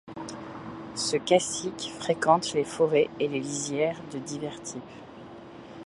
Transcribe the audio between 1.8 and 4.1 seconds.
fréquente les forêts et les lisières